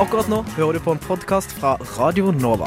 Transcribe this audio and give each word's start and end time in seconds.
Akkurat 0.00 0.28
nå 0.28 0.38
hører 0.56 0.78
du 0.78 0.80
på 0.80 0.94
en 0.94 1.00
podkast 1.04 1.52
fra 1.52 1.74
Radio 1.98 2.30
Nova. 2.32 2.64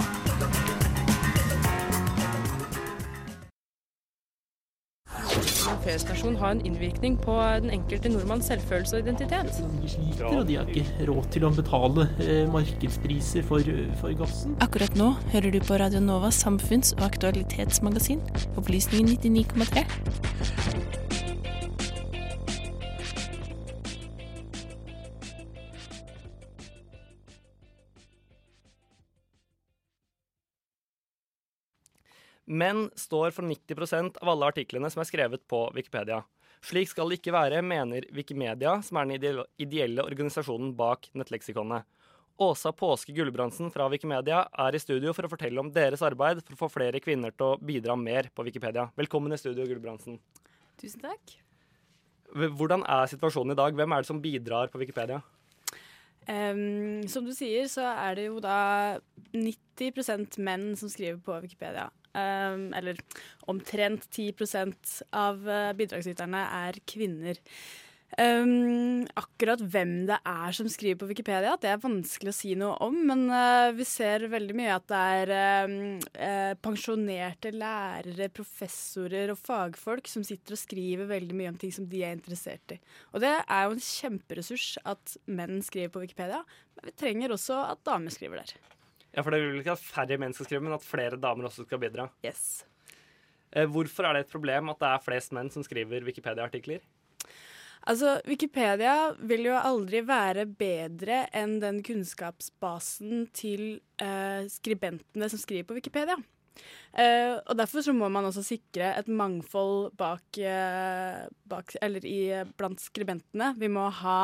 P-stasjon 5.86 6.38
ha 6.38 6.52
en 6.54 6.62
innvirkning 6.66 7.18
på 7.22 7.34
den 7.64 7.74
enkelte 7.74 8.12
nordmanns 8.14 8.46
selvfølelse 8.52 9.00
og 9.00 9.08
identitet? 9.08 9.58
De 9.82 9.90
sliter, 9.90 10.26
og 10.30 10.46
de 10.48 10.60
har 10.60 10.70
ikke 10.70 11.10
råd 11.10 11.30
til 11.34 11.48
å 11.50 11.54
betale 11.58 12.08
eh, 12.22 12.46
markedspriser 12.54 13.46
for, 13.50 13.74
for 14.02 14.14
gassen. 14.22 14.58
Akkurat 14.66 14.98
nå 14.98 15.16
hører 15.34 15.54
du 15.56 15.62
på 15.66 15.82
Radio 15.82 16.06
Novas 16.06 16.44
samfunns- 16.46 16.94
og 17.00 17.08
aktualitetsmagasin, 17.10 18.22
Opplysningen 18.62 19.18
99,3. 19.18 20.85
Menn 32.46 32.90
står 32.96 33.34
for 33.34 33.46
90% 33.48 34.20
av 34.22 34.30
alle 34.30 34.50
artiklene 34.52 34.90
som 34.94 35.02
er 35.02 35.10
skrevet 35.10 35.46
på 35.50 35.64
Wikipedia. 35.74 36.22
Slik 36.66 36.90
skal 36.92 37.10
det 37.10 37.20
ikke 37.20 37.34
være, 37.34 37.62
mener 37.66 38.06
Wikimedia, 38.14 38.78
som 38.86 38.98
er 38.98 39.10
den 39.10 39.42
ideelle, 39.62 40.06
organisasjonen 40.06 40.72
bak 40.78 41.10
nettleksikonet. 41.18 41.86
Åsa 42.42 42.74
Påske 42.76 43.14
Gulbrandsen 43.16 43.70
fra 43.72 43.88
Wikimedia 43.90 44.42
er 44.66 44.76
i 44.76 44.82
studio 44.82 45.14
for 45.16 45.26
å 45.26 45.32
fortelle 45.32 45.62
om 45.62 45.70
deres 45.74 46.04
arbeid 46.04 46.42
for 46.44 46.56
å 46.56 46.62
få 46.66 46.72
flere 46.74 47.00
kvinner 47.00 47.32
til 47.32 47.54
å 47.54 47.60
bidra 47.62 47.96
mer 47.96 48.28
på 48.36 48.44
Wikipedia. 48.46 48.90
Velkommen 48.98 49.34
i 49.34 49.40
studio, 49.40 49.66
Gulbrandsen. 49.70 50.20
Tusen 50.82 51.06
takk. 51.06 51.38
Hvordan 52.36 52.84
er 52.84 53.08
situasjonen 53.08 53.56
i 53.56 53.60
dag? 53.62 53.78
Hvem 53.78 53.96
er 53.96 54.04
det 54.04 54.10
som 54.10 54.20
bidrar 54.22 54.74
på 54.74 54.82
Wikipedia? 54.82 55.22
Um, 56.26 57.06
som 57.12 57.26
du 57.28 57.34
sier, 57.38 57.68
så 57.70 57.86
er 57.92 58.18
det 58.18 58.28
jo 58.30 58.40
da 58.44 58.98
90% 59.36 60.40
menn 60.46 60.72
som 60.80 60.90
skriver 60.90 61.20
på 61.22 61.38
Wikipedia. 61.44 61.90
Um, 62.16 62.70
eller 62.78 63.00
omtrent 63.52 64.08
10 64.10 64.32
av 65.14 65.42
uh, 65.44 65.74
bidragsyterne 65.78 66.46
er 66.64 66.80
kvinner. 66.88 67.42
Um, 68.16 69.04
akkurat 69.20 69.60
hvem 69.60 70.06
det 70.08 70.16
er 70.24 70.54
som 70.56 70.70
skriver 70.72 71.02
på 71.02 71.08
Wikipedia, 71.10 71.58
det 71.60 71.68
er 71.68 71.82
vanskelig 71.84 72.32
å 72.32 72.36
si 72.38 72.54
noe 72.56 72.78
om. 72.86 72.96
Men 73.10 73.26
uh, 73.28 73.74
vi 73.76 73.84
ser 73.88 74.24
veldig 74.32 74.56
mye 74.56 74.78
at 74.78 74.86
det 74.88 75.02
er 75.18 75.34
um, 75.68 75.76
uh, 76.16 76.54
pensjonerte 76.64 77.52
lærere, 77.52 78.30
professorer 78.32 79.34
og 79.34 79.42
fagfolk 79.42 80.08
som 80.08 80.24
sitter 80.24 80.56
og 80.56 80.64
skriver 80.64 81.12
veldig 81.12 81.36
mye 81.36 81.52
om 81.52 81.60
ting 81.60 81.76
som 81.76 81.90
de 81.92 82.06
er 82.08 82.16
interessert 82.16 82.78
i. 82.78 82.80
Og 83.12 83.26
det 83.26 83.34
er 83.36 83.68
jo 83.68 83.76
en 83.76 83.86
kjemperessurs 83.90 84.70
at 84.88 85.18
menn 85.28 85.60
skriver 85.66 85.92
på 85.92 86.08
Wikipedia, 86.08 86.46
men 86.80 86.88
vi 86.88 86.98
trenger 87.04 87.36
også 87.36 87.60
at 87.68 87.84
damer 87.84 88.16
skriver 88.16 88.46
der. 88.46 88.56
Ja, 89.12 89.24
for 89.24 89.36
det 89.36 89.44
vil 89.44 89.60
ikke 89.60 89.76
at 89.76 89.84
færre 89.84 90.20
menn 90.24 90.36
skal 90.36 90.48
skrive, 90.48 90.64
men 90.64 90.80
at 90.80 90.88
flere 90.88 91.20
damer 91.20 91.52
også 91.52 91.68
skal 91.68 91.84
bidra. 91.84 92.08
Yes. 92.24 92.64
Uh, 93.52 93.68
hvorfor 93.68 94.08
er 94.08 94.16
det 94.16 94.30
et 94.30 94.38
problem 94.40 94.72
at 94.72 94.80
det 94.80 94.94
er 94.94 95.04
flest 95.04 95.36
menn 95.36 95.52
som 95.52 95.68
skriver 95.68 96.08
Wikipedia-artikler? 96.08 96.84
Altså, 97.86 98.16
Wikipedia 98.26 99.12
vil 99.30 99.46
jo 99.46 99.58
aldri 99.60 100.00
være 100.08 100.48
bedre 100.58 101.28
enn 101.38 101.60
den 101.62 101.84
kunnskapsbasen 101.86 103.28
til 103.38 103.76
eh, 104.02 104.48
skribentene 104.50 105.30
som 105.30 105.42
skriver 105.42 105.68
på 105.70 105.78
Wikipedia. 105.78 106.18
Eh, 106.98 107.36
og 107.46 107.54
Derfor 107.60 107.86
så 107.86 107.94
må 107.94 108.10
man 108.10 108.26
også 108.26 108.42
sikre 108.48 108.90
et 108.98 109.12
mangfold 109.12 109.92
bak, 110.00 110.26
eh, 110.42 111.28
bak 111.46 111.76
eller 111.86 112.10
i, 112.10 112.20
blant 112.58 112.82
skribentene. 112.82 113.54
Vi 113.62 113.70
må 113.70 113.86
ha 114.02 114.20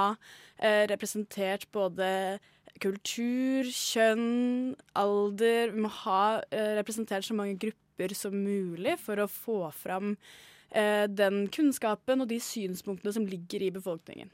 eh, 0.57 0.87
representert 0.89 1.69
både 1.69 2.39
kultur, 2.81 3.69
kjønn, 3.69 4.73
alder. 4.97 5.75
Vi 5.75 5.85
må 5.85 5.91
ha 6.01 6.23
eh, 6.49 6.79
representert 6.81 7.29
så 7.29 7.37
mange 7.37 7.59
grupper 7.61 8.17
som 8.17 8.33
mulig 8.33 8.97
for 9.03 9.21
å 9.21 9.29
få 9.29 9.67
fram 9.83 10.15
eh, 10.15 10.50
den 10.71 11.41
kunnskapen 11.51 12.23
og 12.23 12.29
de 12.29 12.37
synspunktene 12.39 13.11
som 13.11 13.25
ligger 13.27 13.65
i 13.65 13.73
befolkningen. 13.75 14.29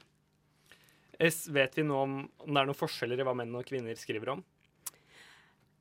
S, 1.18 1.48
Vet 1.50 1.74
vi 1.78 1.82
nå 1.82 1.98
om, 1.98 2.14
om 2.38 2.52
det 2.52 2.60
er 2.60 2.68
noen 2.68 2.78
forskjeller 2.78 3.18
i 3.18 3.26
hva 3.26 3.34
menn 3.34 3.56
og 3.58 3.66
kvinner 3.66 3.98
skriver 3.98 4.36
om? 4.36 4.44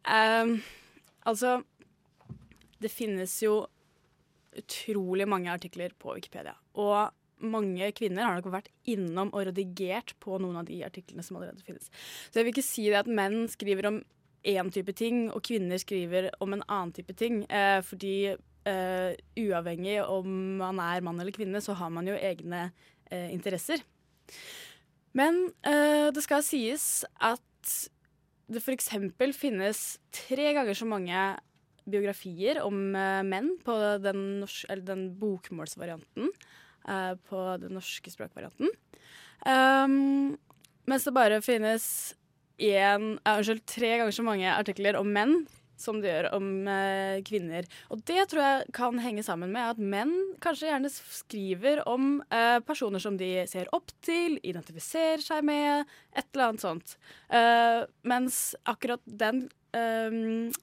Um, 0.07 0.57
altså 1.27 1.59
Det 2.79 2.89
finnes 2.93 3.33
jo 3.43 3.65
utrolig 4.57 5.27
mange 5.29 5.51
artikler 5.53 5.93
på 5.99 6.15
Wikipedia. 6.17 6.55
Og 6.81 7.13
mange 7.45 7.91
kvinner 7.93 8.25
har 8.25 8.37
nok 8.39 8.49
vært 8.49 8.71
innom 8.89 9.29
og 9.29 9.45
redigert 9.51 10.15
på 10.23 10.39
noen 10.41 10.57
av 10.61 10.65
de 10.69 10.79
artiklene 10.87 11.25
som 11.25 11.37
allerede 11.37 11.61
finnes. 11.65 11.91
Så 12.29 12.39
jeg 12.39 12.47
vil 12.47 12.55
ikke 12.55 12.65
si 12.65 12.87
det 12.87 13.03
at 13.03 13.11
menn 13.19 13.45
skriver 13.51 13.91
om 13.91 13.99
én 14.47 14.71
type 14.73 14.95
ting, 14.97 15.27
og 15.29 15.43
kvinner 15.45 15.77
skriver 15.81 16.31
om 16.41 16.55
en 16.55 16.65
annen 16.65 16.95
type 16.95 17.13
ting. 17.19 17.43
Eh, 17.51 17.83
fordi 17.85 18.33
eh, 18.67 19.17
uavhengig 19.39 19.99
om 20.03 20.57
man 20.61 20.81
er 20.83 21.03
mann 21.05 21.19
eller 21.21 21.35
kvinne, 21.35 21.61
så 21.63 21.75
har 21.77 21.91
man 21.93 22.07
jo 22.09 22.17
egne 22.17 22.67
uh, 22.67 23.29
interesser. 23.31 23.83
Men 25.17 25.47
uh, 25.65 26.09
det 26.13 26.23
skal 26.25 26.45
sies 26.45 27.05
at 27.23 27.75
det 28.47 28.61
f.eks. 28.61 28.91
finnes 29.35 29.83
tre 30.15 30.51
ganger 30.55 30.77
så 30.77 30.87
mange 30.87 31.23
biografier 31.87 32.59
om 32.63 32.75
menn 33.27 33.53
på 33.63 33.75
den, 34.03 34.43
den 34.87 35.03
bokmålsvarianten 35.19 36.31
på 37.27 37.41
den 37.59 37.75
norske 37.75 38.11
språkvarianten. 38.11 38.71
Um, 39.43 40.37
mens 40.87 41.03
det 41.03 41.13
bare 41.15 41.41
finnes 41.43 42.15
én, 42.57 43.17
unnskyld, 43.19 43.63
tre 43.67 43.91
ganger 43.99 44.15
så 44.15 44.25
mange 44.25 44.51
artikler 44.51 44.97
om 44.99 45.09
menn 45.11 45.41
som 45.79 46.01
det 46.01 46.11
gjør 46.11 46.29
om 46.37 46.49
eh, 46.71 47.21
kvinner. 47.27 47.67
Og 47.93 48.03
det 48.09 48.27
tror 48.31 48.43
jeg 48.43 48.75
kan 48.77 49.01
henge 49.03 49.25
sammen 49.25 49.53
med 49.53 49.73
at 49.73 49.81
menn 49.81 50.13
kanskje 50.43 50.71
gjerne 50.71 50.91
skriver 50.91 51.83
om 51.89 52.17
eh, 52.33 52.59
personer 52.67 53.03
som 53.03 53.17
de 53.19 53.31
ser 53.49 53.69
opp 53.75 53.93
til, 54.05 54.39
identifiserer 54.43 55.23
seg 55.23 55.45
med, 55.47 55.89
et 56.17 56.27
eller 56.33 56.51
annet 56.51 56.65
sånt. 56.65 56.97
Eh, 57.29 57.83
mens 58.07 58.41
akkurat 58.67 59.03
den 59.05 59.45
eh, 59.77 60.55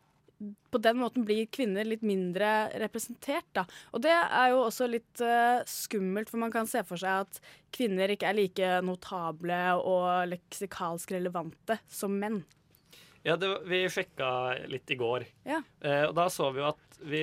på 0.71 0.79
den 0.79 0.99
måten 0.99 1.25
blir 1.27 1.47
kvinner 1.53 1.87
litt 1.87 2.03
mindre 2.07 2.51
representert. 2.83 3.47
Da. 3.57 3.65
Og 3.95 4.03
det 4.05 4.15
er 4.15 4.51
jo 4.53 4.65
også 4.65 4.89
litt 4.91 5.23
eh, 5.25 5.63
skummelt, 5.71 6.31
for 6.31 6.43
man 6.43 6.53
kan 6.55 6.69
se 6.71 6.83
for 6.87 7.01
seg 7.01 7.25
at 7.25 7.41
kvinner 7.75 8.13
ikke 8.13 8.31
er 8.31 8.39
like 8.39 8.73
notable 8.87 9.61
og 9.81 10.29
leksikalsk 10.33 11.15
relevante 11.17 11.79
som 11.89 12.19
menn. 12.19 12.43
Ja, 13.25 13.39
det, 13.41 13.49
Vi 13.65 13.81
sjekka 13.89 14.29
litt 14.69 14.91
i 14.93 14.99
går. 15.01 15.25
Ja. 15.49 15.63
Eh, 15.81 16.05
og 16.11 16.15
Da 16.17 16.29
så 16.33 16.51
vi 16.53 16.61
jo 16.61 16.69
at 16.69 16.99
vi 17.05 17.23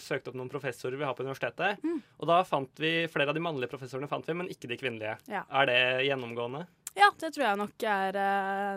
søkte 0.00 0.30
opp 0.30 0.38
noen 0.38 0.50
professorer 0.50 0.98
vi 0.98 1.06
har 1.06 1.16
på 1.18 1.24
universitetet. 1.26 1.82
Mm. 1.82 1.98
Og 2.18 2.30
da 2.30 2.40
fant 2.46 2.82
vi 2.82 2.92
flere 3.10 3.30
av 3.30 3.36
de 3.36 3.42
mannlige 3.42 3.70
professorene, 3.72 4.08
fant 4.10 4.26
vi, 4.26 4.36
men 4.38 4.50
ikke 4.50 4.70
de 4.70 4.78
kvinnelige. 4.80 5.16
Ja. 5.30 5.42
Er 5.50 5.68
det 5.70 5.80
gjennomgående? 6.08 6.64
Ja, 6.98 7.10
det 7.18 7.32
tror 7.34 7.46
jeg 7.46 7.60
nok 7.60 7.86
er 7.86 8.18
et 8.18 8.20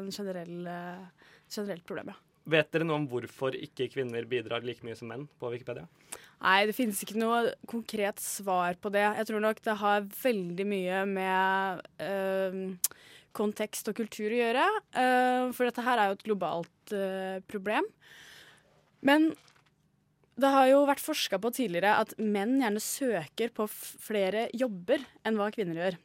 en 0.03 0.11
generell, 0.13 0.67
eh, 0.67 1.29
generelt 1.53 1.85
problem, 1.85 2.13
ja. 2.13 2.19
Vet 2.43 2.73
dere 2.75 2.83
noe 2.83 2.99
om 2.99 3.05
hvorfor 3.07 3.55
ikke 3.55 3.87
kvinner 3.93 4.25
bidrar 4.27 4.65
like 4.67 4.83
mye 4.83 4.97
som 4.99 5.07
menn 5.07 5.29
på 5.39 5.47
Wikipedia? 5.53 5.85
Nei, 6.43 6.65
det 6.67 6.75
finnes 6.75 6.99
ikke 7.05 7.15
noe 7.15 7.53
konkret 7.71 8.19
svar 8.19 8.75
på 8.83 8.91
det. 8.91 9.05
Jeg 9.05 9.29
tror 9.29 9.39
nok 9.45 9.61
det 9.63 9.77
har 9.79 10.03
veldig 10.03 10.65
mye 10.67 11.05
med 11.07 11.85
eh, 12.03 12.57
kontekst 13.35 13.89
og 13.91 13.97
kultur 13.97 14.31
å 14.31 14.39
gjøre. 14.39 14.67
eh, 14.99 15.51
for 15.55 15.67
dette 15.67 15.85
her 15.85 15.99
er 15.99 16.11
jo 16.11 16.19
et 16.19 16.27
globalt 16.27 16.95
eh, 16.95 17.39
problem. 17.49 17.87
Men 19.03 19.33
det 20.39 20.49
har 20.49 20.69
jo 20.71 20.85
vært 20.89 21.03
forska 21.03 21.37
på 21.41 21.51
tidligere 21.53 21.97
at 22.01 22.15
menn 22.17 22.57
gjerne 22.61 22.81
søker 22.81 23.53
på 23.53 23.67
flere 23.69 24.47
jobber 24.57 25.03
enn 25.25 25.37
hva 25.37 25.51
kvinner 25.53 25.77
gjør. 25.77 25.99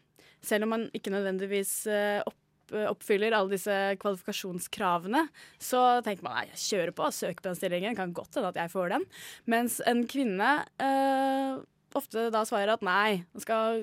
Selv 0.45 0.67
om 0.67 0.75
man 0.75 0.85
ikke 0.95 1.13
nødvendigvis 1.15 1.73
eh, 1.91 2.21
oppfyller 2.69 3.33
alle 3.33 3.55
disse 3.55 3.75
kvalifikasjonskravene, 4.03 5.25
så 5.57 6.03
tenker 6.05 6.27
man 6.27 6.37
nei, 6.37 6.45
jeg 6.53 6.65
kjører 6.67 6.95
på 6.99 7.09
søker 7.15 7.41
på 7.41 7.49
den 7.49 7.59
stillingen. 7.59 7.97
Kan 7.99 8.15
godt 8.17 8.37
hende 8.37 8.53
at 8.53 8.61
jeg 8.61 8.73
får 8.75 8.95
den. 8.95 9.09
Mens 9.49 9.81
en 9.89 10.05
kvinne 10.11 10.53
eh, 10.83 11.59
ofte 11.97 12.27
da 12.35 12.43
svarer 12.45 12.75
at 12.75 12.83
nei, 12.85 13.23
skal, 13.41 13.81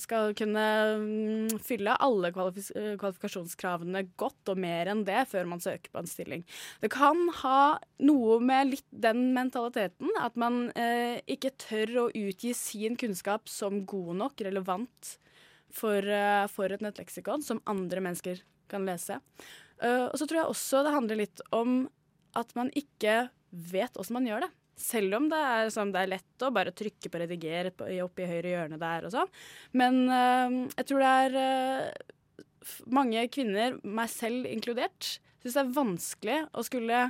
skal 0.00 0.34
kunne 0.36 0.64
mm, 1.00 1.58
fylle 1.64 1.94
alle 2.04 2.32
kvalifis 2.34 2.68
kvalifikasjonskravene 3.00 4.04
godt 4.20 4.52
og 4.52 4.60
mer 4.60 4.90
enn 4.92 5.04
det 5.08 5.22
før 5.30 5.48
man 5.48 5.62
søker 5.64 5.92
på 5.92 6.02
en 6.02 6.10
stilling. 6.10 6.44
Det 6.82 6.90
kan 6.92 7.24
ha 7.40 7.78
noe 8.04 8.38
med 8.44 8.74
litt 8.74 8.86
den 8.90 9.30
mentaliteten, 9.36 10.12
at 10.20 10.36
man 10.40 10.68
eh, 10.78 11.22
ikke 11.30 11.54
tør 11.60 11.94
å 12.04 12.10
utgi 12.12 12.52
sin 12.56 12.98
kunnskap 13.00 13.48
som 13.48 13.84
god 13.88 14.20
nok, 14.24 14.44
relevant 14.44 15.14
for, 15.74 16.02
eh, 16.02 16.44
for 16.52 16.72
et 16.72 16.84
nettleksikon 16.84 17.44
som 17.44 17.62
andre 17.68 18.04
mennesker 18.04 18.42
kan 18.68 18.84
lese. 18.88 19.20
Uh, 19.78 20.10
og 20.10 20.16
så 20.18 20.26
tror 20.26 20.42
jeg 20.42 20.52
også 20.52 20.84
det 20.84 20.94
handler 20.94 21.20
litt 21.20 21.42
om 21.54 21.84
at 22.38 22.50
man 22.58 22.70
ikke 22.76 23.28
vet 23.50 23.98
åssen 23.98 24.18
man 24.18 24.26
gjør 24.28 24.44
det. 24.44 24.50
Selv 24.78 25.16
om 25.18 25.28
det 25.30 25.38
er, 25.42 25.70
sånn, 25.74 25.90
det 25.94 26.04
er 26.04 26.12
lett 26.14 26.44
å 26.46 26.52
bare 26.54 26.74
trykke 26.76 27.10
på 27.10 27.20
'rediger' 27.20 27.72
oppe 28.04 28.22
i 28.24 28.30
høyre 28.30 28.52
hjørne 28.54 28.78
der 28.80 29.08
og 29.08 29.14
sånn. 29.14 29.32
Men 29.74 30.04
eh, 30.06 30.58
jeg 30.78 30.88
tror 30.90 31.02
det 31.02 31.14
er 31.24 31.38
eh, 31.42 32.12
mange 32.86 33.24
kvinner, 33.34 33.78
meg 33.82 34.12
selv 34.12 34.46
inkludert, 34.50 35.18
syns 35.42 35.56
det 35.56 35.64
er 35.64 35.74
vanskelig 35.76 36.38
å 36.52 36.64
skulle 36.66 37.08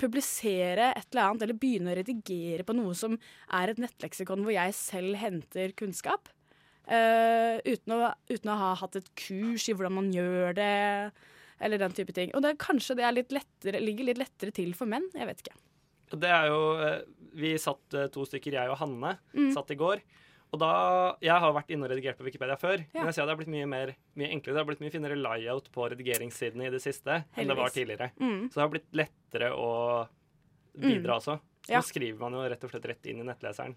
publisere 0.00 0.90
et 0.96 1.06
eller 1.12 1.28
annet 1.28 1.44
eller 1.46 1.58
begynne 1.58 1.92
å 1.92 1.98
redigere 1.98 2.66
på 2.66 2.74
noe 2.76 2.94
som 2.98 3.14
er 3.54 3.70
et 3.70 3.82
nettleksikon 3.82 4.42
hvor 4.42 4.54
jeg 4.54 4.74
selv 4.76 5.18
henter 5.20 5.74
kunnskap. 5.78 6.30
Uh, 6.84 7.62
uten, 7.64 7.94
å, 7.96 8.10
uten 8.28 8.50
å 8.52 8.58
ha 8.60 8.72
hatt 8.76 8.98
et 8.98 9.06
kurs 9.16 9.70
i 9.70 9.74
hvordan 9.76 9.94
man 10.02 10.10
gjør 10.12 10.58
det, 10.58 10.72
eller 11.64 11.80
den 11.80 11.94
type 11.96 12.12
ting. 12.16 12.34
Og 12.36 12.44
det, 12.44 12.56
kanskje 12.60 12.98
det 12.98 13.12
litt 13.14 13.32
lettere, 13.32 13.80
ligger 13.80 14.10
litt 14.10 14.20
lettere 14.20 14.52
til 14.54 14.74
for 14.76 14.90
menn. 14.90 15.06
Jeg 15.16 15.30
vet 15.30 15.46
ikke. 15.46 15.56
Det 16.20 16.30
er 16.30 16.46
jo 16.48 16.60
eh, 16.80 17.00
Vi 17.34 17.54
satt 17.58 17.94
eh, 17.94 18.06
to 18.14 18.24
stykker, 18.24 18.52
jeg 18.52 18.70
og 18.70 18.76
Hanne, 18.78 19.18
Mm. 19.34 19.52
satt 19.54 19.70
i 19.70 19.74
går. 19.76 20.00
Og 20.54 20.60
da, 20.60 21.16
Jeg 21.20 21.34
har 21.40 21.52
vært 21.52 21.70
inne 21.74 21.82
og 21.84 21.90
redigert 21.90 22.16
på 22.16 22.22
Wikipedia 22.24 22.54
før, 22.56 22.78
Ja. 22.78 23.00
men 23.00 23.06
jeg 23.06 23.14
ser 23.14 23.26
det 23.26 23.30
har 23.34 23.40
blitt 23.44 23.48
mye, 23.50 23.66
mer, 23.66 23.94
mye 24.16 24.30
enklere. 24.30 24.54
Det 24.54 24.62
har 24.62 24.68
blitt 24.68 24.80
mye 24.84 24.92
finere 24.92 25.16
layout 25.18 25.66
på 25.72 25.88
redigeringssidene 25.90 26.66
i 26.68 26.70
det 26.70 26.80
siste 26.82 27.24
enn 27.36 27.48
det 27.48 27.56
var 27.56 27.70
tidligere. 27.74 28.12
Mm. 28.20 28.48
Så 28.50 28.54
det 28.54 28.62
har 28.62 28.68
blitt 28.70 28.92
lettere 28.94 29.50
å 29.50 30.06
bidra 30.78 31.16
også. 31.18 31.40
Så 31.66 31.70
Ja. 31.72 31.80
skriver 31.80 32.18
man 32.20 32.32
jo 32.32 32.46
rett 32.48 32.62
og 32.62 32.70
slett 32.70 32.84
rett 32.86 33.06
inn 33.06 33.20
i 33.20 33.24
nettleseren. 33.24 33.74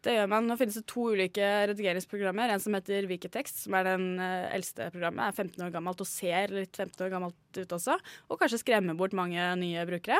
Det 0.00 0.14
gjør 0.14 0.28
man. 0.32 0.46
Nå 0.48 0.56
finnes 0.56 0.78
det 0.78 0.86
to 0.88 1.10
ulike 1.12 1.44
redigeringsprogrammer. 1.68 2.48
En 2.54 2.62
som 2.62 2.72
heter 2.76 3.04
Viketekst, 3.10 3.66
som 3.66 3.74
er 3.76 3.84
den 3.84 4.06
eh, 4.22 4.46
eldste 4.56 4.86
programmet. 4.94 5.26
Er 5.28 5.36
15 5.44 5.66
år 5.66 5.74
gammelt 5.74 6.00
og 6.00 6.08
ser 6.08 6.54
litt 6.56 6.72
15 6.72 7.04
år 7.04 7.12
gammelt 7.12 7.58
ut 7.58 7.74
også. 7.76 7.98
Og 8.32 8.40
kanskje 8.40 8.62
skremmer 8.62 8.96
bort 8.96 9.16
mange 9.16 9.44
nye 9.60 9.84
brukere. 9.88 10.16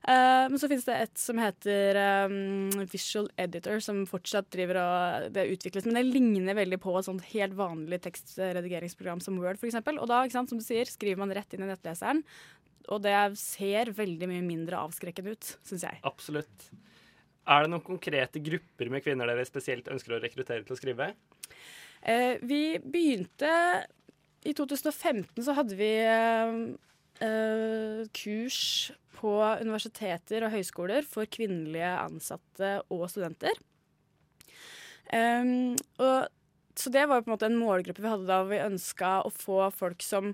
Uh, 0.00 0.48
men 0.50 0.56
så 0.58 0.66
finnes 0.70 0.86
det 0.88 0.96
et 0.96 1.20
som 1.20 1.38
heter 1.38 1.98
um, 2.26 2.70
Visual 2.90 3.28
Editor, 3.38 3.78
som 3.84 4.02
fortsatt 4.08 4.50
driver 4.50 4.80
og 4.82 5.30
det 5.36 5.46
utvikles. 5.52 5.86
Men 5.86 6.00
det 6.00 6.06
ligner 6.08 6.58
veldig 6.58 6.80
på 6.82 6.96
et 6.98 7.06
sånt 7.06 7.26
helt 7.30 7.54
vanlig 7.58 8.00
tekstredigeringsprogram 8.08 9.22
som 9.22 9.38
Word, 9.38 9.60
f.eks. 9.60 9.78
Og 9.92 10.06
da, 10.10 10.24
sant, 10.32 10.50
som 10.50 10.58
du 10.58 10.66
sier, 10.66 10.90
skriver 10.90 11.22
man 11.22 11.36
rett 11.36 11.54
inn 11.54 11.66
i 11.66 11.70
nettleseren. 11.70 12.24
Og 12.90 13.02
det 13.04 13.14
ser 13.38 13.94
veldig 13.94 14.26
mye 14.32 14.42
mindre 14.42 14.80
avskrekkende 14.82 15.36
ut, 15.36 15.56
syns 15.68 15.86
jeg. 15.86 16.00
Absolutt. 16.08 16.70
Er 17.50 17.64
det 17.64 17.72
noen 17.72 17.82
konkrete 17.82 18.42
grupper 18.44 18.90
med 18.92 19.02
kvinner 19.02 19.30
dere 19.30 19.46
spesielt 19.48 19.88
ønsker 19.90 20.14
å 20.14 20.20
rekruttere 20.22 20.62
til 20.66 20.76
å 20.76 20.78
skrive? 20.78 21.10
Eh, 22.00 22.38
vi 22.46 22.78
begynte 22.78 23.50
I 24.46 24.54
2015 24.56 25.42
så 25.44 25.56
hadde 25.58 25.76
vi 25.76 25.90
eh, 26.00 26.54
eh, 27.26 28.04
kurs 28.16 28.60
på 29.18 29.34
universiteter 29.60 30.46
og 30.46 30.54
høyskoler 30.54 31.04
for 31.04 31.28
kvinnelige 31.28 31.90
ansatte 32.06 32.78
og 32.88 33.04
studenter. 33.12 33.58
Um, 35.10 35.74
og, 35.98 36.30
så 36.78 36.92
det 36.94 37.02
var 37.10 37.24
på 37.24 37.28
en 37.28 37.34
måte 37.34 37.48
en 37.50 37.58
målgruppe 37.58 38.00
vi 38.00 38.12
hadde 38.12 38.28
da 38.30 38.44
vi 38.46 38.62
ønska 38.62 39.18
å 39.26 39.32
få 39.34 39.66
folk 39.74 40.04
som 40.06 40.30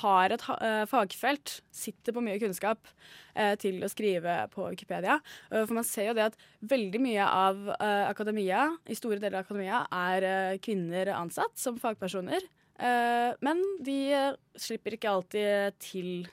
har 0.00 0.34
et 0.34 0.42
eh, 0.58 0.82
fagfelt, 0.90 1.60
sitter 1.74 2.14
på 2.14 2.22
mye 2.24 2.38
kunnskap, 2.42 2.88
eh, 3.34 3.54
til 3.60 3.82
å 3.84 3.90
skrive 3.90 4.38
på 4.52 4.68
Wikipedia. 4.70 5.18
Eh, 5.50 5.64
for 5.64 5.76
man 5.78 5.86
ser 5.86 6.10
jo 6.10 6.16
det 6.18 6.28
at 6.30 6.38
veldig 6.60 7.00
mye 7.02 7.26
av 7.26 7.70
eh, 7.76 8.04
akademia, 8.08 8.68
i 8.86 8.98
store 8.98 9.20
deler 9.22 9.40
av 9.40 9.46
akademia, 9.46 9.84
er 9.90 10.28
eh, 10.30 10.58
kvinner 10.62 11.14
ansatt 11.16 11.56
som 11.60 11.80
fagpersoner. 11.80 12.48
Men 12.76 13.62
de 13.80 14.12
slipper 14.60 14.98
ikke 14.98 15.08
alltid 15.08 15.78
til 15.80 16.26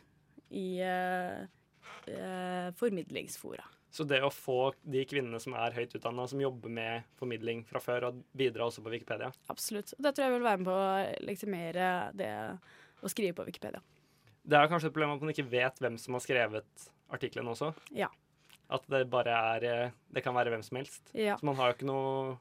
i 0.52 0.84
formidlingsfora. 2.76 3.64
Så 3.94 4.04
det 4.10 4.24
å 4.26 4.32
få 4.34 4.72
de 4.90 5.04
kvinnene 5.06 5.38
som 5.40 5.54
er 5.54 5.76
høyt 5.76 5.92
utdanna, 5.94 6.26
som 6.26 6.42
jobber 6.42 6.72
med 6.74 7.10
formidling 7.20 7.60
fra 7.70 7.80
før, 7.80 8.08
og 8.08 8.24
bidra 8.34 8.66
også 8.66 8.82
på 8.82 8.90
Wikipedia. 8.90 9.30
Absolutt. 9.54 9.94
Det 9.96 10.12
tror 10.12 10.26
jeg 10.26 10.34
vil 10.34 10.48
være 10.48 10.62
med 10.64 10.70
på 10.72 10.78
å 10.82 11.28
legitimere 11.28 11.90
det 12.18 12.32
å 13.04 13.12
skrive 13.12 13.36
på 13.38 13.46
Wikipedia. 13.48 13.84
Det 14.44 14.60
er 14.60 14.72
kanskje 14.72 14.90
et 14.92 14.96
problem 14.96 15.16
at 15.16 15.24
man 15.24 15.32
ikke 15.32 15.48
vet 15.52 15.78
hvem 15.84 16.00
som 16.02 16.18
har 16.18 16.24
skrevet 16.24 16.88
artikkelen 17.14 17.52
også. 17.54 17.72
Ja. 17.96 18.10
At 18.74 18.88
det 18.92 19.06
bare 19.12 19.36
er 19.54 19.68
eh, 19.68 19.94
Det 20.16 20.24
kan 20.26 20.36
være 20.36 20.52
hvem 20.54 20.64
som 20.66 20.80
helst. 20.80 21.14
Ja. 21.14 21.38
Så 21.38 21.48
man 21.48 21.60
har 21.60 21.72
jo 21.72 21.78
ikke 21.78 21.90
noe 21.92 22.36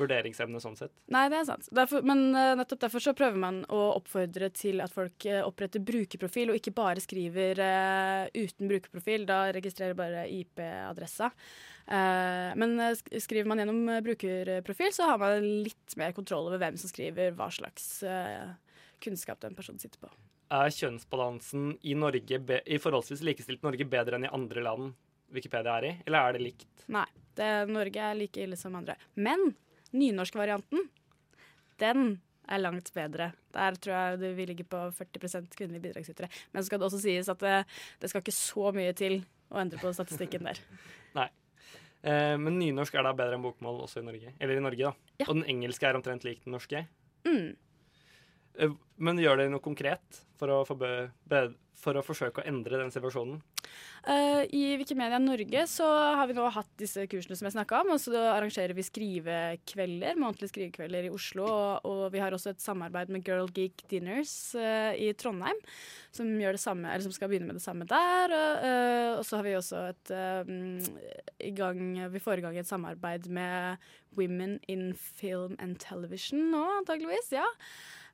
vurderingsevne 0.00 0.60
sånn 0.62 0.76
sett. 0.78 0.92
Nei, 1.12 1.24
det 1.32 1.40
er 1.40 1.46
sant. 1.48 1.68
Derfor, 1.74 2.04
men 2.06 2.30
eh, 2.38 2.52
nettopp 2.58 2.84
derfor 2.84 3.04
så 3.04 3.14
prøver 3.16 3.40
man 3.40 3.62
å 3.72 3.80
oppfordre 3.96 4.50
til 4.56 4.82
at 4.84 4.94
folk 4.94 5.26
eh, 5.28 5.42
oppretter 5.44 5.82
brukerprofil, 5.84 6.52
og 6.52 6.60
ikke 6.60 6.74
bare 6.76 7.02
skriver 7.02 7.60
uh, 7.60 8.24
uten 8.36 8.70
brukerprofil. 8.70 9.26
Da 9.28 9.42
registrerer 9.56 9.98
bare 9.98 10.26
IP-adressa. 10.30 11.30
Uh, 11.90 12.52
men 12.60 12.78
skriver 12.94 13.48
man 13.50 13.62
gjennom 13.62 13.82
brukerprofil, 14.06 14.94
så 14.94 15.10
har 15.10 15.20
man 15.22 15.46
litt 15.66 15.98
mer 16.00 16.14
kontroll 16.16 16.50
over 16.50 16.62
hvem 16.62 16.78
som 16.80 16.92
skriver 16.92 17.34
hva 17.38 17.50
slags 17.54 17.88
eh, 18.06 18.50
kunnskap 19.02 19.40
den 19.42 19.56
personen 19.58 19.80
sitter 19.82 20.02
på. 20.02 20.10
Er 20.50 20.72
kjønnsbalansen 20.74 21.76
i 21.86 21.94
Norge 21.98 22.40
i 22.66 22.78
forholdsvis 22.82 23.22
likestilt 23.26 23.62
Norge 23.66 23.86
bedre 23.86 24.18
enn 24.18 24.26
i 24.26 24.32
andre 24.34 24.64
land 24.66 24.94
Wikipedia 25.30 25.76
er 25.78 25.86
i, 25.86 25.92
eller 26.08 26.26
er 26.26 26.34
det 26.34 26.42
likt? 26.42 26.86
Nei, 26.90 27.06
det, 27.38 27.50
Norge 27.70 28.02
er 28.02 28.16
like 28.18 28.42
ille 28.42 28.58
som 28.58 28.74
andre. 28.74 28.96
Men 29.14 29.52
nynorskvarianten, 29.94 30.88
den 31.78 32.08
er 32.50 32.62
langt 32.64 32.90
bedre. 32.96 33.30
Der 33.54 33.78
tror 33.78 33.94
jeg 33.94 34.20
det 34.24 34.32
vi 34.34 34.48
ligger 34.50 34.66
på 34.72 34.80
40% 34.98 35.54
kvinnelige 35.54 35.84
bidragsytere. 35.86 36.30
Men 36.50 36.62
så 36.62 36.66
skal 36.66 36.82
det 36.82 36.88
også 36.88 37.02
sies 37.04 37.30
at 37.30 37.44
det, 37.44 37.56
det 38.02 38.10
skal 38.10 38.24
ikke 38.24 38.34
så 38.34 38.74
mye 38.74 38.96
til 38.98 39.20
å 39.50 39.62
endre 39.62 39.78
på 39.82 39.94
statistikken 39.94 40.50
der. 40.50 40.58
Eh, 42.00 42.36
men 42.40 42.54
nynorsk 42.56 42.94
er 42.96 43.04
da 43.04 43.12
bedre 43.12 43.36
enn 43.36 43.42
bokmål 43.44 43.82
også 43.84 44.00
i 44.00 44.06
Norge. 44.06 44.30
Eller 44.40 44.56
i 44.56 44.62
Norge, 44.64 44.88
da. 44.88 45.16
Ja. 45.20 45.26
Og 45.28 45.34
den 45.36 45.44
engelske 45.52 45.88
er 45.88 45.98
omtrent 45.98 46.24
lik 46.24 46.44
den 46.46 46.54
norske. 46.56 46.86
Mm. 47.28 47.50
Eh, 48.58 48.72
men 48.96 49.20
gjør 49.20 49.40
dere 49.40 49.52
noe 49.52 49.64
konkret 49.64 50.22
for 50.40 50.52
å, 50.52 50.60
for 50.64 52.00
å 52.00 52.04
forsøke 52.04 52.42
å 52.42 52.48
endre 52.48 52.80
den 52.80 52.92
situasjonen? 52.94 53.40
Eh, 54.08 54.46
I 54.56 54.76
Wikimedia 54.80 55.18
Norge 55.20 55.66
så 55.68 55.84
har 56.16 56.28
vi 56.30 56.36
nå 56.36 56.46
hatt 56.54 56.70
disse 56.80 57.04
kursene 57.10 57.36
som 57.36 57.48
jeg 57.48 57.56
snakka 57.56 57.82
om. 57.82 57.92
Og 57.94 58.00
så 58.00 58.14
arrangerer 58.32 58.74
vi 58.76 58.84
skrivekvelder, 58.86 60.18
månedlige 60.20 60.52
skrivekvelder 60.54 61.08
i 61.08 61.12
Oslo. 61.12 61.46
Og, 61.50 61.88
og 61.88 62.02
vi 62.14 62.22
har 62.22 62.34
også 62.34 62.54
et 62.54 62.64
samarbeid 62.64 63.12
med 63.12 63.24
Girl 63.26 63.50
Geek 63.56 63.84
Dinners 63.92 64.34
uh, 64.56 64.92
i 64.96 65.12
Trondheim, 65.20 65.60
som, 66.16 66.32
samme, 66.60 66.96
som 67.04 67.14
skal 67.14 67.30
begynne 67.30 67.50
med 67.50 67.60
det 67.60 67.64
samme 67.64 67.88
der. 67.88 68.34
Eh, 68.34 69.12
og 69.18 69.24
så 69.26 69.40
har 69.40 69.46
vi 69.46 69.56
også 69.58 69.84
et 69.92 70.14
i 71.40 71.50
gang, 71.56 71.80
Vi 72.12 72.20
får 72.20 72.40
i 72.40 72.44
gang 72.44 72.56
et 72.58 72.68
samarbeid 72.68 73.28
med 73.28 73.76
Women 74.16 74.58
in 74.68 74.92
Film 74.94 75.56
and 75.58 75.78
Television 75.78 76.50
nå, 76.50 76.64
antageligvis. 76.80 77.32
ja. 77.32 77.46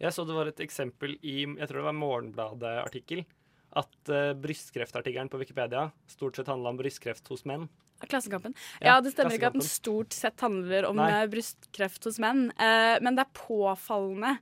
Jeg 0.00 0.12
så 0.12 0.26
det 0.26 0.34
var 0.34 0.50
et 0.50 0.64
eksempel 0.66 1.14
i 1.22 1.44
jeg 1.46 1.68
tror 1.68 1.78
det 1.78 1.86
var 1.86 2.00
Morgenbladet-artikkel. 2.00 3.22
At 3.76 4.12
uh, 4.12 4.30
brystkreftartikkelen 4.40 5.28
på 5.28 5.40
Wikipedia 5.42 5.90
stort 6.08 6.38
sett 6.38 6.48
handla 6.48 6.72
om 6.72 6.78
brystkreft 6.80 7.28
hos 7.28 7.44
menn. 7.48 7.68
Klassekampen. 8.04 8.54
Ja, 8.80 8.86
Ja, 8.86 9.00
det 9.00 9.14
stemmer 9.14 9.32
ikke 9.36 9.48
at 9.48 9.56
den 9.56 9.64
stort 9.64 10.12
sett 10.12 10.40
handler 10.44 10.84
om 10.88 10.98
Nei. 11.00 11.08
eh, 11.22 11.28
brystkreft 11.32 12.04
hos 12.04 12.18
menn, 12.20 12.50
eh, 12.60 12.98
men 13.00 13.16
det 13.16 13.24
er 13.24 13.38
påfallende 13.38 14.34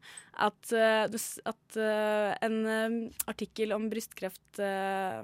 at, 0.42 0.72
eh, 0.74 1.06
at 1.46 1.76
en 2.42 2.56
artikkel 3.30 3.72
om 3.76 3.86
brystkreft 3.92 4.58
eh, 4.58 5.22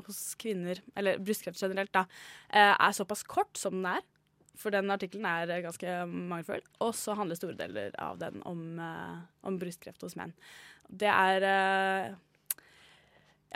hos 0.00 0.22
kvinner, 0.40 0.80
eller 0.96 1.18
brystkreft 1.20 1.60
generelt, 1.60 1.92
da, 1.92 2.06
eh, 2.48 2.72
er 2.72 2.96
såpass 2.96 3.22
kort 3.28 3.56
som 3.60 3.76
den 3.82 3.90
er. 3.98 4.06
For 4.56 4.70
den 4.74 4.90
artikkelen 4.90 5.26
er 5.28 5.60
ganske 5.62 6.06
mangelfull. 6.08 6.64
Og 6.80 6.94
så 6.96 7.14
handler 7.14 7.36
store 7.36 7.54
deler 7.54 7.92
av 8.02 8.16
den 8.18 8.40
om, 8.48 8.80
om 9.46 9.58
brystkreft 9.60 10.02
hos 10.02 10.16
menn. 10.18 10.32
Det 10.88 11.06
er 11.06 12.16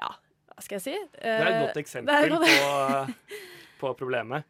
Ja, 0.00 0.08
hva 0.52 0.64
skal 0.64 0.78
jeg 0.78 0.84
si? 0.86 0.96
Det 1.18 1.32
er 1.36 1.48
et 1.50 1.60
godt 1.66 1.76
er 1.76 1.82
eksempel 1.82 2.34
godt- 2.34 2.48
på, 2.48 3.38
på 3.82 3.94
problemet. 4.00 4.48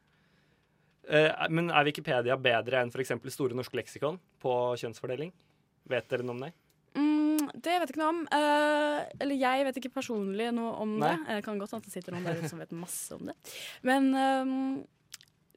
Uh, 1.02 1.30
men 1.50 1.70
er 1.74 1.88
Wikipedia 1.88 2.36
bedre 2.38 2.82
enn 2.84 2.92
f.eks. 2.94 3.14
Store 3.34 3.56
norske 3.58 3.76
leksikon 3.78 4.20
på 4.42 4.52
kjønnsfordeling? 4.78 5.32
Vet 5.90 6.06
dere 6.12 6.22
noe 6.26 6.36
om 6.36 6.44
det? 6.44 6.52
Mm, 6.94 7.48
det 7.58 7.74
vet 7.80 7.88
jeg 7.90 7.94
ikke 7.96 8.02
noe 8.04 8.12
om. 8.12 8.22
Uh, 8.30 9.02
eller 9.18 9.40
jeg 9.40 9.66
vet 9.66 9.80
ikke 9.82 9.94
personlig 9.98 10.50
noe 10.54 10.76
om 10.84 10.96
Nei. 11.02 11.10
det. 11.16 11.40
Det 11.40 11.46
kan 11.48 11.58
godt 11.58 11.74
hende 11.74 11.88
det 11.88 11.94
sitter 11.96 12.14
noen 12.14 12.28
der 12.28 12.38
ute 12.38 12.52
som 12.52 12.62
vet 12.62 12.74
masse 12.76 13.18
om 13.18 13.32
det. 13.32 13.34
Men 13.82 14.12
um, 14.14 14.52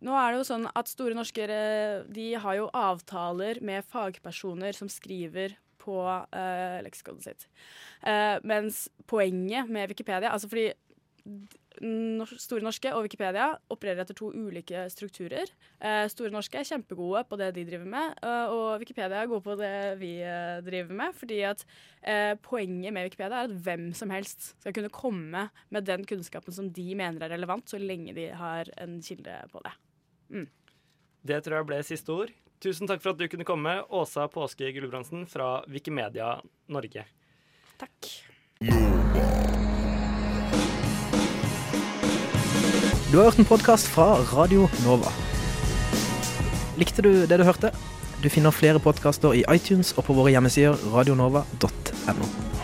nå 0.06 0.16
er 0.18 0.34
det 0.34 0.42
jo 0.42 0.48
sånn 0.50 0.66
at 0.76 0.90
Store 0.92 1.16
norske 1.18 1.46
eh, 1.50 2.02
de 2.14 2.26
har 2.42 2.58
jo 2.58 2.66
avtaler 2.76 3.62
med 3.66 3.86
fagpersoner 3.90 4.76
som 4.78 4.90
skriver 4.92 5.56
på 5.86 6.00
uh, 6.06 6.80
leksikonet 6.86 7.30
sitt. 7.30 7.46
Uh, 8.02 8.42
mens 8.44 8.88
poenget 9.08 9.70
med 9.70 9.94
Wikipedia 9.94 10.34
Altså 10.34 10.50
fordi 10.52 10.72
d- 11.26 11.62
Nor- 11.84 12.38
Store 12.40 12.64
norske 12.64 12.88
og 12.96 13.02
Wikipedia 13.04 13.50
opererer 13.74 14.06
etter 14.06 14.16
to 14.16 14.30
ulike 14.32 14.86
strukturer. 14.94 15.50
Eh, 15.84 16.06
Store 16.08 16.30
norske 16.32 16.56
er 16.62 16.64
kjempegode 16.70 17.26
på 17.28 17.36
det 17.42 17.50
de 17.58 17.66
driver 17.68 17.90
med, 17.92 18.14
eh, 18.24 18.46
og 18.48 18.78
Wikipedia 18.80 19.20
er 19.20 19.28
gode 19.28 19.44
på 19.44 19.58
det 19.60 19.72
vi 20.00 20.14
eh, 20.24 20.62
driver 20.64 20.96
med. 20.96 21.18
Fordi 21.20 21.42
at 21.50 21.66
eh, 22.00 22.38
poenget 22.48 22.96
med 22.96 23.10
Wikipedia 23.10 23.42
er 23.42 23.50
at 23.50 23.58
hvem 23.68 23.90
som 23.92 24.14
helst 24.16 24.54
skal 24.64 24.72
kunne 24.78 24.94
komme 24.96 25.50
med 25.76 25.84
den 25.90 26.08
kunnskapen 26.08 26.56
som 26.56 26.72
de 26.72 26.88
mener 26.96 27.28
er 27.28 27.36
relevant, 27.36 27.68
så 27.68 27.76
lenge 27.82 28.16
de 28.16 28.30
har 28.40 28.72
en 28.80 28.96
kilde 29.04 29.36
på 29.52 29.60
det. 29.68 29.76
Det 31.28 31.44
tror 31.44 31.60
jeg 31.60 31.72
ble 31.74 31.84
siste 31.92 32.16
ord. 32.16 32.32
Tusen 32.66 32.90
takk 32.90 33.04
for 33.04 33.14
at 33.14 33.20
du 33.22 33.28
kunne 33.30 33.46
komme, 33.46 33.76
Åsa 33.94 34.24
Påske 34.32 34.72
Gulbrandsen 34.74 35.28
fra 35.30 35.60
Wikimedia 35.70 36.40
Norge. 36.74 37.04
Takk. 37.78 38.10
Du 43.12 43.20
har 43.20 43.28
hørt 43.28 43.38
en 43.38 43.46
podkast 43.46 43.92
fra 43.94 44.16
Radio 44.32 44.66
Nova. 44.82 45.14
Likte 46.82 47.06
du 47.06 47.12
det 47.30 47.38
du 47.38 47.46
hørte? 47.46 47.70
Du 48.26 48.32
finner 48.34 48.56
flere 48.56 48.82
podkaster 48.82 49.38
i 49.38 49.46
iTunes 49.54 49.94
og 49.94 50.10
på 50.10 50.18
våre 50.18 50.34
hjemmesider 50.34 50.90
radionova.no. 50.90 52.55